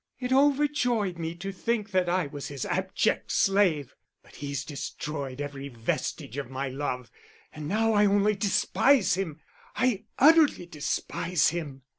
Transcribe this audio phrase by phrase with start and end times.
[0.19, 3.93] It overjoyed me to think that I was his abject slave.
[4.23, 7.11] But he's destroyed every vestige of my love,
[7.53, 9.41] and now I only despise him,
[9.75, 11.83] I utterly despise him.